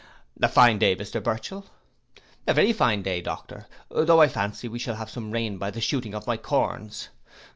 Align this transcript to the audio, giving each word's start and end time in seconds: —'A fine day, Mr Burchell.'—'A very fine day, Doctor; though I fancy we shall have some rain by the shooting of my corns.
—'A 0.41 0.47
fine 0.47 0.79
day, 0.79 0.95
Mr 0.95 1.23
Burchell.'—'A 1.23 2.55
very 2.55 2.73
fine 2.73 3.03
day, 3.03 3.21
Doctor; 3.21 3.67
though 3.89 4.19
I 4.19 4.27
fancy 4.27 4.67
we 4.67 4.79
shall 4.79 4.95
have 4.95 5.11
some 5.11 5.29
rain 5.29 5.59
by 5.59 5.69
the 5.69 5.79
shooting 5.79 6.15
of 6.15 6.25
my 6.25 6.37
corns. 6.37 7.09